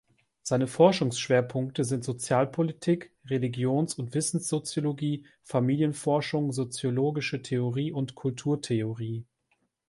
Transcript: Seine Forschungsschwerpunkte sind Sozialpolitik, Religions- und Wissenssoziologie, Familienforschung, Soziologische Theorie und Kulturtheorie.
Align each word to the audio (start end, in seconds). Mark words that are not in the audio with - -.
Seine 0.41 0.65
Forschungsschwerpunkte 0.65 1.83
sind 1.83 2.03
Sozialpolitik, 2.03 3.11
Religions- 3.29 3.93
und 3.99 4.15
Wissenssoziologie, 4.15 5.27
Familienforschung, 5.43 6.51
Soziologische 6.51 7.43
Theorie 7.43 7.91
und 7.91 8.15
Kulturtheorie. 8.15 9.27